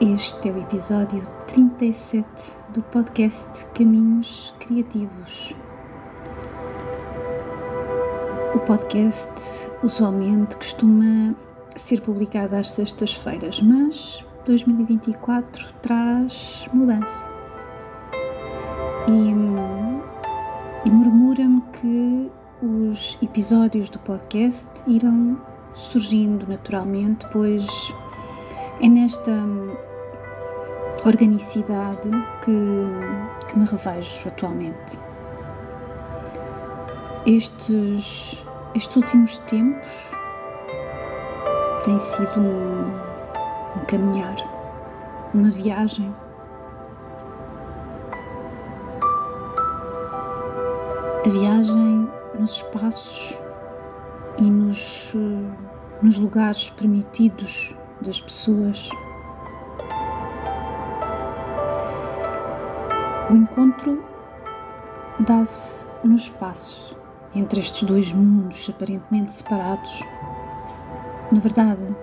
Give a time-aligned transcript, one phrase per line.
[0.00, 5.54] Este é o episódio 37 do podcast Caminhos Criativos.
[8.54, 11.34] O podcast usualmente costuma
[11.76, 17.26] ser publicado às sextas-feiras, mas 2024 traz mudança.
[19.06, 25.38] E, e murmura-me que os episódios do podcast irão
[25.74, 27.92] surgindo naturalmente, pois
[28.80, 29.30] é nesta
[31.04, 32.10] organicidade
[32.44, 34.98] que, que me revejo atualmente.
[37.26, 40.10] Estes, estes últimos tempos
[41.84, 42.90] têm sido um,
[43.76, 44.36] um caminhar,
[45.32, 46.14] uma viagem.
[51.24, 53.38] A viagem nos espaços
[54.38, 55.12] e nos,
[56.02, 58.90] nos lugares permitidos das pessoas.
[63.30, 64.04] O encontro
[65.20, 66.96] dá-se no espaço
[67.32, 70.02] entre estes dois mundos aparentemente separados.
[71.30, 71.94] Na verdade,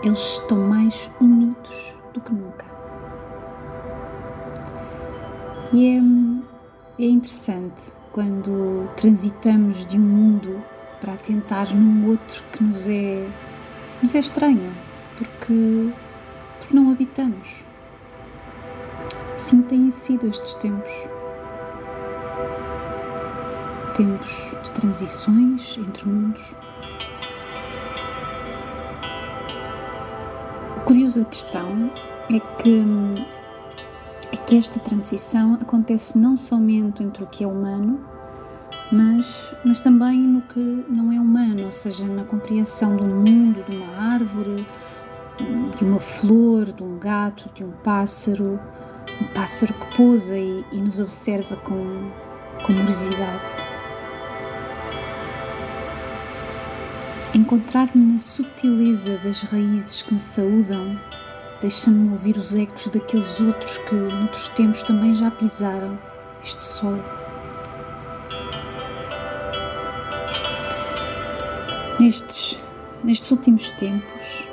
[0.00, 2.66] eles estão mais unidos do que nunca.
[5.72, 10.62] E é, é interessante quando transitamos de um mundo
[11.00, 13.28] para tentar num outro que nos é,
[14.00, 14.72] nos é estranho,
[15.16, 15.92] porque,
[16.60, 17.66] porque não habitamos.
[19.38, 20.90] Assim têm sido estes tempos.
[23.94, 26.56] Tempos de transições entre mundos.
[30.76, 31.88] A curiosa questão
[32.28, 32.84] é que,
[34.32, 38.04] é que esta transição acontece não somente entre o que é humano
[38.90, 43.76] mas, mas também no que não é humano, ou seja, na compreensão do mundo, de
[43.76, 44.66] uma árvore,
[45.76, 48.58] de uma flor, de um gato, de um pássaro,
[49.20, 52.10] um pássaro que pousa e, e nos observa com,
[52.68, 53.44] morosidade.
[57.34, 60.98] Encontrar-me na subtileza das raízes que me saúdam,
[61.60, 65.98] deixando-me ouvir os ecos daqueles outros que, noutros tempos, também já pisaram
[66.42, 66.98] este sol.
[72.00, 72.60] Nestes,
[73.02, 74.48] nestes últimos tempos,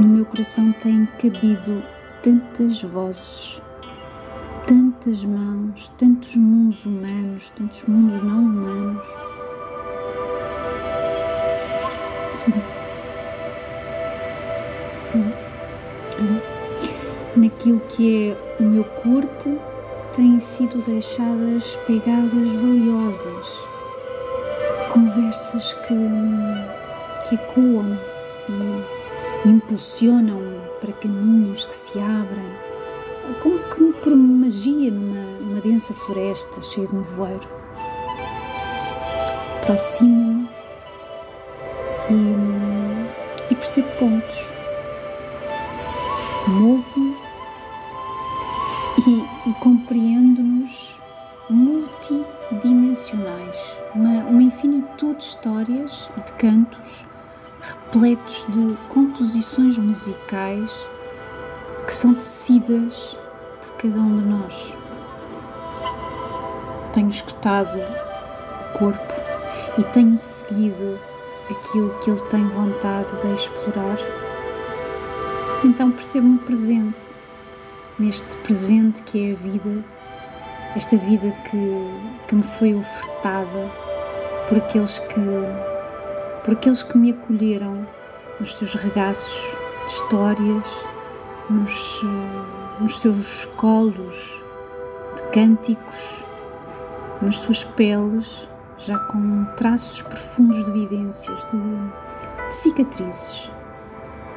[0.00, 1.82] no meu coração têm cabido
[2.22, 3.60] tantas vozes,
[4.66, 9.06] tantas mãos, tantos mundos humanos, tantos mundos não humanos.
[17.36, 19.58] Naquilo que é o meu corpo,
[20.14, 23.68] têm sido deixadas pegadas valiosas
[24.98, 25.94] conversas que,
[27.28, 27.96] que ecoam
[28.48, 32.54] e impulsionam para caminhos que se abrem,
[33.42, 37.48] como que por magia numa, numa densa floresta cheia de nevoeiro.
[39.62, 40.48] Aproximo-me
[42.10, 42.34] e,
[43.50, 44.52] e percebo pontos.
[46.46, 47.16] Movo-me
[49.06, 50.96] e, e compreendo-nos
[51.50, 57.04] multidimensionais, uma, uma infinitude de histórias e de cantos
[57.88, 60.86] repletos de composições musicais
[61.86, 63.16] que são tecidas
[63.62, 64.74] por cada um de nós.
[66.92, 69.14] Tenho escutado o corpo
[69.78, 70.98] e tenho seguido
[71.50, 73.96] aquilo que ele tem vontade de explorar.
[75.64, 77.16] Então percebo-me presente,
[77.98, 79.84] neste presente que é a vida
[80.76, 83.70] esta vida que, que me foi ofertada
[84.46, 85.20] por aqueles que,
[86.48, 87.86] por aqueles que me acolheram
[88.40, 89.54] nos seus regaços
[89.84, 90.88] de histórias,
[91.50, 94.42] nos, eh, nos seus colos
[95.14, 96.24] de cânticos,
[97.20, 98.48] nas suas peles,
[98.78, 103.52] já com traços profundos de vivências, de, de cicatrizes,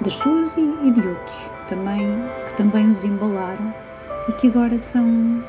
[0.00, 2.08] das suas e, e de outros também,
[2.46, 3.74] que também os embalaram
[4.30, 5.44] e que agora são,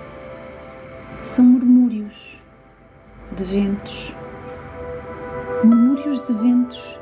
[1.22, 2.38] são murmúrios
[3.32, 4.14] de ventos,
[5.64, 7.00] murmúrios de ventos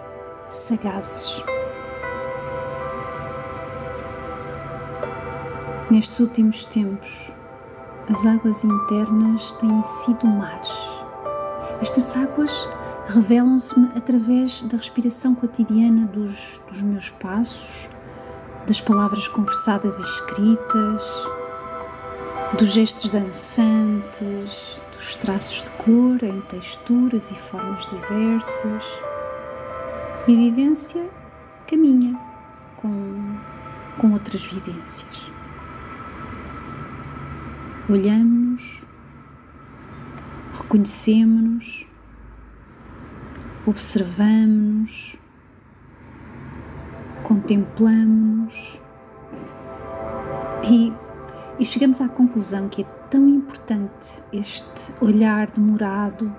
[0.48, 1.44] sagazes.
[5.92, 7.32] Nestes últimos tempos,
[8.10, 11.06] as águas internas têm sido mares.
[11.82, 12.68] Estas águas
[13.08, 17.88] revelam-se-me através da respiração cotidiana dos, dos meus passos,
[18.66, 21.28] das palavras conversadas e escritas,
[22.58, 24.77] dos gestos dançantes,
[25.28, 29.04] traços de cor em texturas e formas diversas.
[30.26, 31.06] E a vivência
[31.70, 32.18] caminha
[32.78, 33.38] com,
[33.98, 35.30] com outras vivências.
[37.90, 38.84] Olhamos-nos,
[40.54, 41.86] reconhecemos-nos,
[43.66, 45.18] observamos-nos,
[47.24, 48.80] contemplamos-nos
[50.64, 50.94] e,
[51.60, 56.34] e chegamos à conclusão que é tão importante este olhar demorado,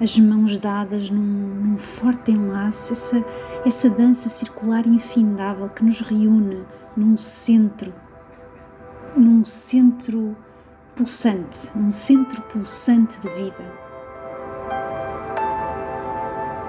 [0.00, 3.24] as mãos dadas num, num forte enlace, essa,
[3.66, 6.64] essa dança circular infindável que nos reúne
[6.96, 7.92] num centro,
[9.14, 10.36] num centro
[10.96, 13.80] pulsante, num centro pulsante de vida.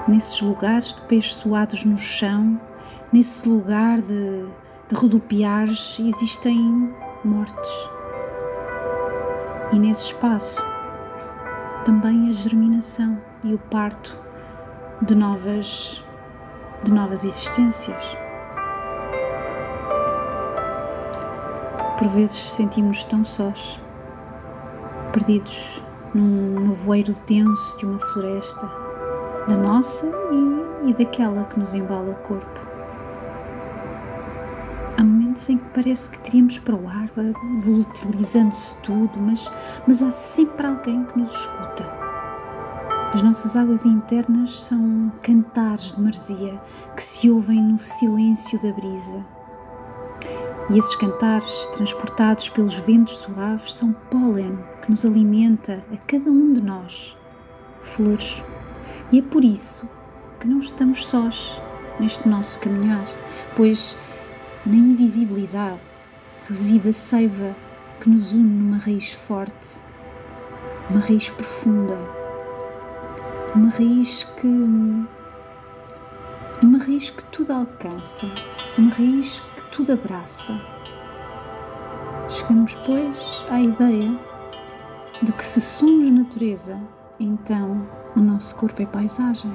[0.07, 2.59] Nesses lugares de pés suados no chão,
[3.13, 4.45] nesse lugar de,
[4.89, 6.93] de rodopiares, existem
[7.23, 8.00] mortes.
[9.73, 10.61] E nesse espaço,
[11.85, 14.19] também a germinação e o parto
[15.01, 16.03] de novas,
[16.83, 18.17] de novas existências.
[21.97, 23.79] Por vezes sentimos tão sós
[25.13, 25.81] perdidos
[26.13, 28.69] num nevoeiro denso de uma floresta,
[29.47, 32.70] da nossa e, e daquela que nos embala o corpo.
[35.31, 37.09] Momentos em que parece que queríamos para o ar,
[37.63, 39.49] volatilizando-se tudo, mas,
[39.87, 41.89] mas há sempre alguém que nos escuta.
[43.13, 46.61] As nossas águas internas são cantares de maresia
[46.97, 49.25] que se ouvem no silêncio da brisa
[50.69, 56.51] e esses cantares, transportados pelos ventos suaves, são pólen que nos alimenta a cada um
[56.51, 57.15] de nós,
[57.83, 58.43] flores.
[59.13, 59.87] E é por isso
[60.41, 61.57] que não estamos sós
[62.01, 63.05] neste nosso caminhar,
[63.55, 63.97] pois
[64.65, 65.79] na invisibilidade
[66.47, 67.55] reside a seiva
[67.99, 69.81] que nos une numa raiz forte,
[70.89, 71.97] uma raiz profunda,
[73.55, 74.47] uma raiz que.
[76.63, 78.25] uma raiz que tudo alcança,
[78.77, 80.59] uma raiz tudo abraça.
[82.29, 84.19] Chegamos, pois, à ideia
[85.23, 86.79] de que se somos natureza,
[87.19, 89.51] então o nosso corpo é paisagem.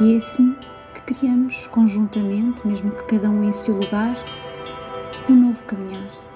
[0.00, 0.69] E é assim que
[1.14, 4.14] criamos conjuntamente, mesmo que cada um em seu lugar,
[5.28, 6.29] um novo caminhar.